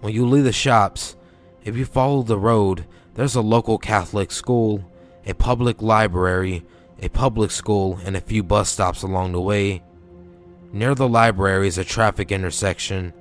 When 0.00 0.12
you 0.12 0.26
leave 0.26 0.42
the 0.42 0.52
shops, 0.52 1.14
if 1.62 1.76
you 1.76 1.84
follow 1.84 2.24
the 2.24 2.40
road, 2.40 2.86
there's 3.14 3.36
a 3.36 3.40
local 3.40 3.78
Catholic 3.78 4.32
school, 4.32 4.84
a 5.24 5.32
public 5.32 5.80
library, 5.80 6.66
a 7.00 7.08
public 7.08 7.52
school, 7.52 8.00
and 8.04 8.16
a 8.16 8.20
few 8.20 8.42
bus 8.42 8.68
stops 8.68 9.04
along 9.04 9.30
the 9.30 9.40
way. 9.40 9.84
Near 10.72 10.96
the 10.96 11.08
library 11.08 11.68
is 11.68 11.78
a 11.78 11.84
traffic 11.84 12.32
intersection, 12.32 13.12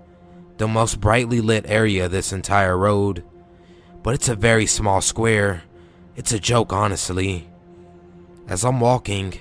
the 0.57 0.67
most 0.67 0.99
brightly 0.99 1.39
lit 1.39 1.65
area 1.67 2.09
this 2.09 2.33
entire 2.33 2.79
road. 2.79 3.23
But 4.01 4.15
it's 4.15 4.29
a 4.29 4.35
very 4.35 4.65
small 4.65 5.01
square. 5.01 5.61
It's 6.15 6.31
a 6.31 6.39
joke, 6.39 6.73
honestly. 6.73 7.47
As 8.47 8.65
I'm 8.65 8.79
walking, 8.79 9.39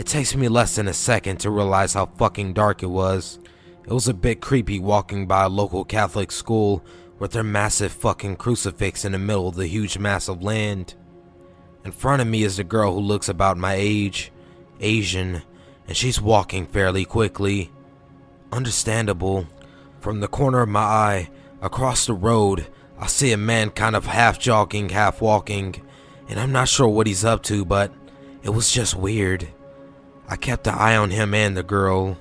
it 0.00 0.06
takes 0.06 0.34
me 0.34 0.48
less 0.48 0.76
than 0.76 0.88
a 0.88 0.94
second 0.94 1.36
to 1.40 1.50
realize 1.50 1.92
how 1.92 2.06
fucking 2.06 2.54
dark 2.54 2.82
it 2.82 2.86
was. 2.86 3.38
It 3.84 3.92
was 3.92 4.08
a 4.08 4.14
bit 4.14 4.40
creepy 4.40 4.78
walking 4.78 5.26
by 5.26 5.44
a 5.44 5.48
local 5.50 5.84
Catholic 5.84 6.32
school 6.32 6.82
with 7.18 7.32
their 7.32 7.42
massive 7.42 7.92
fucking 7.92 8.36
crucifix 8.36 9.04
in 9.04 9.12
the 9.12 9.18
middle 9.18 9.48
of 9.48 9.56
the 9.56 9.66
huge 9.66 9.98
mass 9.98 10.26
of 10.26 10.42
land. 10.42 10.94
In 11.84 11.92
front 11.92 12.22
of 12.22 12.28
me 12.28 12.44
is 12.44 12.56
the 12.56 12.64
girl 12.64 12.94
who 12.94 13.00
looks 13.00 13.28
about 13.28 13.58
my 13.58 13.74
age, 13.74 14.32
Asian, 14.80 15.42
and 15.86 15.94
she's 15.94 16.18
walking 16.18 16.64
fairly 16.64 17.04
quickly. 17.04 17.70
Understandable. 18.52 19.48
From 20.00 20.20
the 20.20 20.28
corner 20.28 20.62
of 20.62 20.70
my 20.70 20.80
eye, 20.80 21.30
across 21.60 22.06
the 22.06 22.14
road, 22.14 22.68
I 22.98 23.06
see 23.06 23.32
a 23.32 23.36
man 23.36 23.68
kind 23.68 23.94
of 23.94 24.06
half 24.06 24.38
jogging, 24.38 24.88
half 24.88 25.20
walking, 25.20 25.74
and 26.26 26.40
I'm 26.40 26.52
not 26.52 26.68
sure 26.68 26.88
what 26.88 27.06
he's 27.06 27.22
up 27.22 27.42
to, 27.42 27.66
but 27.66 27.92
it 28.42 28.48
was 28.48 28.72
just 28.72 28.94
weird. 28.94 29.46
I 30.30 30.36
kept 30.36 30.68
an 30.68 30.74
eye 30.74 30.96
on 30.96 31.10
him 31.10 31.34
and 31.34 31.56
the 31.56 31.64
girl. 31.64 32.16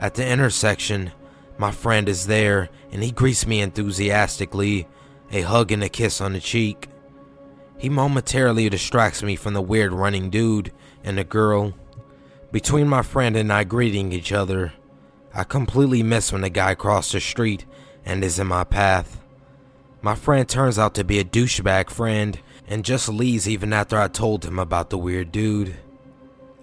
At 0.00 0.14
the 0.14 0.26
intersection, 0.26 1.12
my 1.58 1.70
friend 1.70 2.08
is 2.08 2.26
there, 2.26 2.70
and 2.90 3.04
he 3.04 3.12
greets 3.12 3.46
me 3.46 3.60
enthusiastically, 3.60 4.88
a 5.30 5.42
hug 5.42 5.70
and 5.70 5.84
a 5.84 5.88
kiss 5.88 6.20
on 6.20 6.32
the 6.32 6.40
cheek. 6.40 6.88
He 7.78 7.88
momentarily 7.88 8.68
distracts 8.68 9.22
me 9.22 9.36
from 9.36 9.54
the 9.54 9.62
weird 9.62 9.92
running 9.92 10.28
dude 10.28 10.72
and 11.04 11.18
the 11.18 11.24
girl. 11.24 11.72
Between 12.50 12.88
my 12.88 13.02
friend 13.02 13.36
and 13.36 13.52
I 13.52 13.62
greeting 13.62 14.10
each 14.10 14.32
other, 14.32 14.72
I 15.32 15.44
completely 15.44 16.02
miss 16.02 16.32
when 16.32 16.40
the 16.40 16.50
guy 16.50 16.74
crossed 16.74 17.12
the 17.12 17.20
street 17.20 17.64
and 18.04 18.24
is 18.24 18.40
in 18.40 18.48
my 18.48 18.64
path. 18.64 19.22
My 20.02 20.16
friend 20.16 20.48
turns 20.48 20.80
out 20.80 20.94
to 20.94 21.04
be 21.04 21.20
a 21.20 21.24
douchebag 21.24 21.90
friend 21.90 22.40
and 22.66 22.84
just 22.84 23.08
leaves 23.08 23.48
even 23.48 23.72
after 23.72 23.96
I 23.96 24.08
told 24.08 24.44
him 24.44 24.58
about 24.58 24.90
the 24.90 24.98
weird 24.98 25.30
dude. 25.30 25.76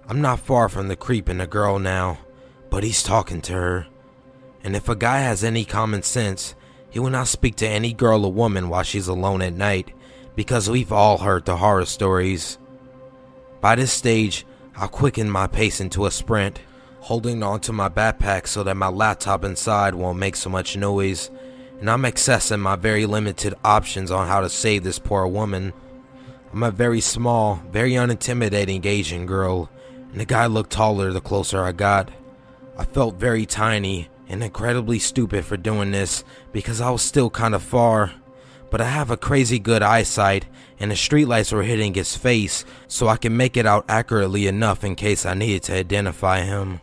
I'm 0.09 0.21
not 0.21 0.39
far 0.39 0.69
from 0.69 0.87
the 0.87 0.95
creep 0.95 1.27
and 1.27 1.41
the 1.41 1.47
girl 1.47 1.79
now, 1.79 2.19
but 2.69 2.83
he's 2.83 3.03
talking 3.03 3.41
to 3.41 3.53
her. 3.53 3.87
And 4.63 4.73
if 4.73 4.87
a 4.87 4.95
guy 4.95 5.19
has 5.19 5.43
any 5.43 5.65
common 5.65 6.01
sense, 6.01 6.55
he 6.89 6.97
will 6.97 7.09
not 7.09 7.27
speak 7.27 7.55
to 7.57 7.67
any 7.67 7.91
girl 7.91 8.25
or 8.25 8.31
woman 8.31 8.69
while 8.69 8.83
she's 8.83 9.09
alone 9.09 9.41
at 9.41 9.51
night 9.51 9.91
because 10.33 10.69
we've 10.69 10.93
all 10.93 11.17
heard 11.17 11.43
the 11.43 11.57
horror 11.57 11.83
stories. 11.85 12.57
By 13.59 13.75
this 13.75 13.91
stage, 13.91 14.45
I'll 14.77 14.87
quicken 14.87 15.29
my 15.29 15.45
pace 15.45 15.81
into 15.81 16.05
a 16.05 16.11
sprint, 16.11 16.61
holding 17.01 17.43
onto 17.43 17.73
my 17.73 17.89
backpack 17.89 18.47
so 18.47 18.63
that 18.63 18.77
my 18.77 18.87
laptop 18.87 19.43
inside 19.43 19.93
won't 19.93 20.19
make 20.19 20.37
so 20.37 20.49
much 20.49 20.77
noise, 20.77 21.29
and 21.81 21.89
I'm 21.89 22.03
accessing 22.03 22.59
my 22.59 22.77
very 22.77 23.05
limited 23.05 23.55
options 23.65 24.09
on 24.09 24.27
how 24.27 24.39
to 24.39 24.49
save 24.49 24.85
this 24.85 24.99
poor 24.99 25.27
woman. 25.27 25.73
I'm 26.53 26.63
a 26.63 26.71
very 26.71 27.01
small, 27.01 27.61
very 27.71 27.91
unintimidating 27.91 28.85
Asian 28.85 29.25
girl, 29.25 29.69
and 30.17 30.21
the 30.21 30.25
guy 30.25 30.47
looked 30.47 30.71
taller 30.71 31.13
the 31.13 31.21
closer 31.21 31.63
I 31.63 31.73
got. 31.73 32.09
I 32.75 32.85
felt 32.85 33.19
very 33.19 33.45
tiny 33.45 34.09
and 34.27 34.43
incredibly 34.43 34.97
stupid 34.97 35.45
for 35.45 35.57
doing 35.57 35.91
this 35.91 36.23
because 36.51 36.81
I 36.81 36.89
was 36.89 37.03
still 37.03 37.29
kind 37.29 37.53
of 37.53 37.61
far 37.61 38.13
but 38.71 38.81
I 38.81 38.85
have 38.85 39.11
a 39.11 39.15
crazy 39.15 39.59
good 39.59 39.83
eyesight 39.83 40.47
and 40.79 40.89
the 40.89 40.95
streetlights 40.95 41.53
were 41.53 41.61
hitting 41.61 41.93
his 41.93 42.17
face 42.17 42.65
so 42.87 43.07
I 43.07 43.17
can 43.17 43.37
make 43.37 43.57
it 43.57 43.67
out 43.67 43.85
accurately 43.87 44.47
enough 44.47 44.83
in 44.83 44.95
case 44.95 45.23
I 45.23 45.35
needed 45.35 45.61
to 45.63 45.75
identify 45.75 46.41
him. 46.41 46.81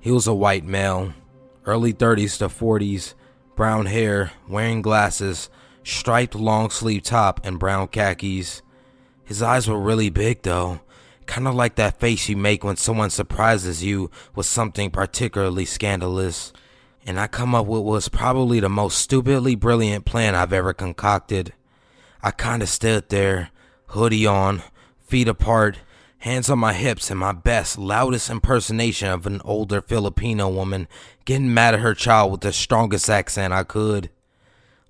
He 0.00 0.10
was 0.10 0.26
a 0.26 0.32
white 0.32 0.64
male, 0.64 1.12
early 1.66 1.92
30s 1.92 2.38
to 2.38 2.48
40s, 2.48 3.12
brown 3.56 3.84
hair, 3.84 4.32
wearing 4.48 4.80
glasses, 4.80 5.50
striped 5.84 6.34
long 6.34 6.70
sleeve 6.70 7.02
top, 7.02 7.44
and 7.44 7.58
brown 7.58 7.88
khakis. 7.88 8.62
His 9.22 9.42
eyes 9.42 9.68
were 9.68 9.78
really 9.78 10.08
big 10.08 10.40
though, 10.40 10.80
kind 11.30 11.46
of 11.46 11.54
like 11.54 11.76
that 11.76 12.00
face 12.00 12.28
you 12.28 12.36
make 12.36 12.64
when 12.64 12.74
someone 12.74 13.08
surprises 13.08 13.84
you 13.84 14.10
with 14.34 14.46
something 14.46 14.90
particularly 14.90 15.64
scandalous 15.64 16.52
and 17.06 17.20
I 17.20 17.28
come 17.28 17.54
up 17.54 17.66
with 17.66 17.82
what 17.82 17.92
was 17.92 18.08
probably 18.08 18.58
the 18.58 18.68
most 18.68 18.98
stupidly 18.98 19.54
brilliant 19.54 20.04
plan 20.04 20.34
I've 20.34 20.52
ever 20.52 20.72
concocted. 20.72 21.52
I 22.20 22.32
kinda 22.32 22.66
stood 22.66 23.10
there, 23.10 23.50
hoodie 23.86 24.26
on, 24.26 24.64
feet 25.06 25.28
apart, 25.28 25.78
hands 26.18 26.50
on 26.50 26.58
my 26.58 26.72
hips, 26.72 27.12
and 27.12 27.20
my 27.20 27.32
best, 27.32 27.78
loudest 27.78 28.28
impersonation 28.28 29.08
of 29.08 29.24
an 29.24 29.40
older 29.44 29.80
Filipino 29.80 30.48
woman 30.48 30.88
getting 31.26 31.54
mad 31.54 31.74
at 31.74 31.80
her 31.80 31.94
child 31.94 32.32
with 32.32 32.40
the 32.40 32.52
strongest 32.52 33.08
accent 33.08 33.54
I 33.54 33.62
could. 33.62 34.10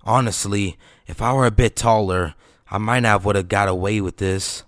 Honestly, 0.03 0.75
if 1.05 1.21
I 1.21 1.33
were 1.33 1.45
a 1.45 1.51
bit 1.51 1.75
taller, 1.75 2.33
I 2.71 2.79
might 2.79 3.01
not 3.01 3.09
have 3.09 3.25
would 3.25 3.35
have 3.35 3.47
got 3.47 3.67
away 3.67 4.01
with 4.01 4.17
this. 4.17 4.63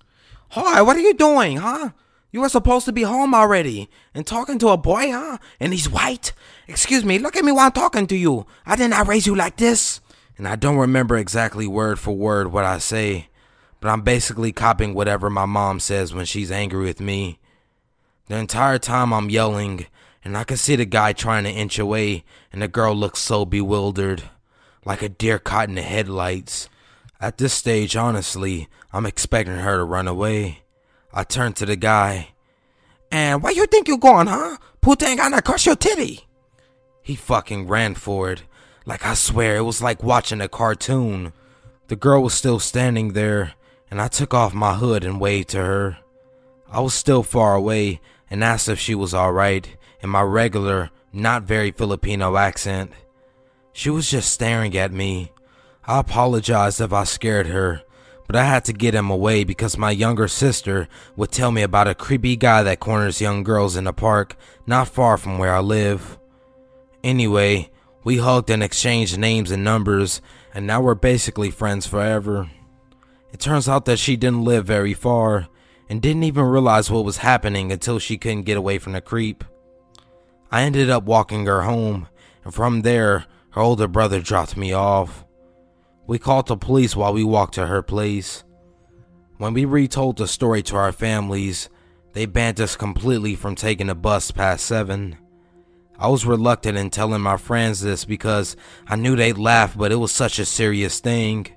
Hi, 0.55 0.83
what 0.83 0.95
are 0.95 0.99
you 0.99 1.15
doing, 1.15 1.57
huh? 1.57 1.89
You 2.29 2.41
were 2.41 2.47
supposed 2.49 2.85
to 2.85 2.91
be 2.91 3.01
home 3.01 3.33
already 3.33 3.89
and 4.13 4.23
talking 4.23 4.59
to 4.59 4.67
a 4.67 4.77
boy, 4.77 5.11
huh? 5.11 5.39
And 5.59 5.73
he's 5.73 5.89
white? 5.89 6.31
Excuse 6.67 7.03
me, 7.03 7.17
look 7.17 7.35
at 7.35 7.43
me 7.43 7.51
while 7.51 7.65
I'm 7.65 7.71
talking 7.71 8.05
to 8.05 8.15
you. 8.15 8.45
I 8.63 8.75
did 8.75 8.89
not 8.89 9.07
raise 9.07 9.25
you 9.25 9.33
like 9.35 9.57
this. 9.57 9.99
And 10.37 10.47
I 10.47 10.55
don't 10.55 10.77
remember 10.77 11.17
exactly 11.17 11.65
word 11.65 11.97
for 11.97 12.15
word 12.15 12.51
what 12.51 12.65
I 12.65 12.77
say, 12.77 13.29
but 13.79 13.89
I'm 13.89 14.01
basically 14.01 14.51
copying 14.51 14.93
whatever 14.93 15.27
my 15.27 15.45
mom 15.45 15.79
says 15.79 16.13
when 16.13 16.25
she's 16.25 16.51
angry 16.51 16.85
with 16.85 17.01
me. 17.01 17.39
The 18.27 18.37
entire 18.37 18.77
time 18.77 19.11
I'm 19.11 19.31
yelling, 19.31 19.87
and 20.23 20.37
I 20.37 20.43
can 20.43 20.57
see 20.57 20.75
the 20.75 20.85
guy 20.85 21.13
trying 21.13 21.45
to 21.45 21.49
inch 21.49 21.79
away, 21.79 22.25
and 22.51 22.61
the 22.61 22.67
girl 22.67 22.93
looks 22.93 23.21
so 23.21 23.43
bewildered, 23.43 24.21
like 24.85 25.01
a 25.01 25.09
deer 25.09 25.39
caught 25.39 25.69
in 25.69 25.73
the 25.73 25.81
headlights. 25.81 26.69
At 27.23 27.37
this 27.37 27.53
stage, 27.53 27.95
honestly, 27.95 28.67
I'm 28.91 29.05
expecting 29.05 29.55
her 29.55 29.77
to 29.77 29.85
run 29.85 30.09
away. 30.09 30.63
I 31.13 31.23
turned 31.23 31.55
to 31.55 31.65
the 31.65 31.77
guy. 31.77 32.33
And 33.13 33.41
where 33.41 33.53
you 33.53 33.65
think 33.65 33.87
you're 33.87 33.97
going, 33.97 34.27
huh? 34.27 34.57
Puta 34.81 35.07
ain't 35.07 35.21
gonna 35.21 35.41
crush 35.41 35.65
your 35.65 35.77
titty. 35.77 36.27
He 37.01 37.15
fucking 37.15 37.69
ran 37.69 37.95
for 37.95 38.29
it. 38.31 38.43
Like 38.85 39.05
I 39.05 39.13
swear, 39.13 39.55
it 39.55 39.61
was 39.61 39.81
like 39.81 40.03
watching 40.03 40.41
a 40.41 40.49
cartoon. 40.49 41.31
The 41.87 41.95
girl 41.95 42.21
was 42.21 42.33
still 42.33 42.59
standing 42.59 43.13
there, 43.13 43.53
and 43.89 44.01
I 44.01 44.09
took 44.09 44.33
off 44.33 44.53
my 44.53 44.73
hood 44.73 45.05
and 45.05 45.21
waved 45.21 45.47
to 45.51 45.59
her. 45.63 45.99
I 46.69 46.81
was 46.81 46.93
still 46.93 47.23
far 47.23 47.55
away 47.55 48.01
and 48.29 48.43
asked 48.43 48.67
if 48.67 48.79
she 48.79 48.95
was 48.95 49.13
alright 49.13 49.77
in 50.01 50.09
my 50.09 50.23
regular, 50.23 50.89
not 51.13 51.43
very 51.43 51.71
Filipino 51.71 52.35
accent. 52.35 52.91
She 53.71 53.89
was 53.89 54.11
just 54.11 54.29
staring 54.29 54.75
at 54.75 54.91
me. 54.91 55.31
I 55.85 55.99
apologized 55.99 56.79
if 56.79 56.93
I 56.93 57.03
scared 57.03 57.47
her, 57.47 57.81
but 58.25 58.37
I 58.37 58.45
had 58.45 58.63
to 58.65 58.73
get 58.73 58.95
him 58.95 59.09
away 59.09 59.43
because 59.43 59.77
my 59.77 59.91
younger 59.91 60.29
sister 60.29 60.87
would 61.17 61.31
tell 61.31 61.51
me 61.51 61.61
about 61.61 61.89
a 61.89 61.95
creepy 61.95 62.37
guy 62.37 62.63
that 62.63 62.79
corners 62.79 63.19
young 63.19 63.43
girls 63.43 63.75
in 63.75 63.85
a 63.85 63.93
park 63.93 64.37
not 64.65 64.87
far 64.87 65.17
from 65.17 65.37
where 65.37 65.53
I 65.53 65.59
live. 65.59 66.17
Anyway, 67.03 67.69
we 68.05 68.17
hugged 68.17 68.49
and 68.49 68.63
exchanged 68.63 69.17
names 69.17 69.51
and 69.51 69.63
numbers, 69.63 70.21
and 70.53 70.65
now 70.65 70.79
we're 70.79 70.95
basically 70.95 71.51
friends 71.51 71.85
forever. 71.85 72.49
It 73.33 73.41
turns 73.41 73.67
out 73.67 73.83
that 73.85 73.99
she 73.99 74.15
didn't 74.15 74.45
live 74.45 74.65
very 74.65 74.93
far 74.93 75.47
and 75.89 76.01
didn't 76.01 76.23
even 76.23 76.45
realize 76.45 76.89
what 76.89 77.03
was 77.03 77.17
happening 77.17 77.73
until 77.73 77.99
she 77.99 78.17
couldn't 78.17 78.43
get 78.43 78.57
away 78.57 78.77
from 78.77 78.93
the 78.93 79.01
creep. 79.01 79.43
I 80.49 80.61
ended 80.61 80.89
up 80.89 81.03
walking 81.03 81.45
her 81.45 81.63
home, 81.63 82.07
and 82.45 82.53
from 82.53 82.83
there, 82.83 83.25
her 83.51 83.61
older 83.61 83.89
brother 83.89 84.21
dropped 84.21 84.55
me 84.55 84.71
off. 84.71 85.25
We 86.05 86.19
called 86.19 86.47
the 86.47 86.57
police 86.57 86.95
while 86.95 87.13
we 87.13 87.23
walked 87.23 87.53
to 87.55 87.67
her 87.67 87.81
place. 87.81 88.43
When 89.37 89.53
we 89.53 89.65
retold 89.65 90.17
the 90.17 90.27
story 90.27 90.61
to 90.63 90.75
our 90.75 90.91
families, 90.91 91.69
they 92.13 92.25
banned 92.25 92.59
us 92.59 92.75
completely 92.75 93.35
from 93.35 93.55
taking 93.55 93.87
the 93.87 93.95
bus 93.95 94.29
past 94.31 94.65
7. 94.65 95.17
I 95.97 96.07
was 96.09 96.25
reluctant 96.25 96.77
in 96.77 96.89
telling 96.89 97.21
my 97.21 97.37
friends 97.37 97.81
this 97.81 98.03
because 98.03 98.55
I 98.87 98.95
knew 98.95 99.15
they'd 99.15 99.37
laugh, 99.37 99.77
but 99.77 99.91
it 99.91 99.95
was 99.95 100.11
such 100.11 100.39
a 100.39 100.45
serious 100.45 100.99
thing. 100.99 101.47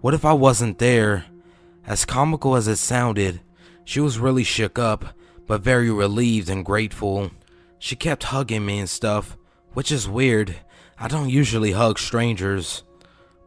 What 0.00 0.14
if 0.14 0.24
I 0.24 0.32
wasn't 0.32 0.78
there? 0.78 1.26
As 1.86 2.04
comical 2.04 2.56
as 2.56 2.68
it 2.68 2.76
sounded, 2.76 3.40
she 3.84 4.00
was 4.00 4.18
really 4.18 4.44
shook 4.44 4.78
up, 4.78 5.14
but 5.46 5.60
very 5.60 5.90
relieved 5.90 6.48
and 6.48 6.64
grateful. 6.64 7.30
She 7.78 7.96
kept 7.96 8.24
hugging 8.24 8.64
me 8.64 8.78
and 8.78 8.88
stuff, 8.88 9.36
which 9.72 9.92
is 9.92 10.08
weird. 10.08 10.56
I 10.98 11.08
don't 11.08 11.30
usually 11.30 11.72
hug 11.72 11.98
strangers. 11.98 12.82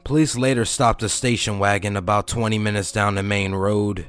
Police 0.04 0.36
later 0.36 0.66
stopped 0.66 1.04
a 1.04 1.10
station 1.10 1.60
wagon 1.60 1.96
about 1.96 2.28
20 2.28 2.58
minutes 2.58 2.92
down 2.92 3.16
the 3.16 3.24
main 3.24 3.54
road. 3.54 4.08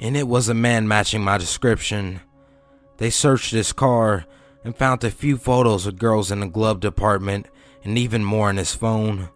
and 0.00 0.16
it 0.16 0.26
was 0.26 0.48
a 0.48 0.54
man 0.54 0.88
matching 0.88 1.22
my 1.22 1.38
description. 1.38 2.20
They 2.96 3.08
searched 3.08 3.52
his 3.52 3.72
car 3.72 4.26
and 4.64 4.76
found 4.76 5.04
a 5.04 5.10
few 5.12 5.36
photos 5.36 5.86
of 5.86 5.96
girls 5.98 6.32
in 6.32 6.40
the 6.40 6.48
glove 6.48 6.80
department 6.80 7.46
and 7.84 7.96
even 7.96 8.24
more 8.24 8.50
in 8.50 8.56
his 8.56 8.74
phone. 8.74 9.28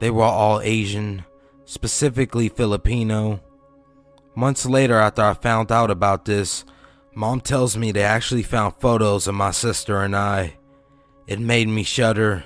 They 0.00 0.10
were 0.10 0.24
all 0.24 0.60
Asian, 0.60 1.24
specifically 1.64 2.48
Filipino. 2.48 3.40
Months 4.34 4.66
later, 4.66 4.96
after 4.98 5.22
I 5.22 5.34
found 5.34 5.70
out 5.70 5.92
about 5.92 6.24
this, 6.24 6.64
mom 7.14 7.40
tells 7.40 7.76
me 7.76 7.92
they 7.92 8.02
actually 8.02 8.42
found 8.42 8.74
photos 8.80 9.28
of 9.28 9.36
my 9.36 9.52
sister 9.52 10.02
and 10.02 10.16
I. 10.16 10.54
It 11.28 11.38
made 11.38 11.68
me 11.68 11.84
shudder. 11.84 12.42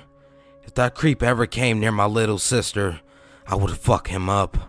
If 0.69 0.75
that 0.75 0.93
creep 0.93 1.23
ever 1.23 1.47
came 1.47 1.79
near 1.79 1.91
my 1.91 2.05
little 2.05 2.37
sister, 2.37 3.01
I 3.47 3.55
would 3.55 3.71
fuck 3.71 4.09
him 4.09 4.29
up. 4.29 4.68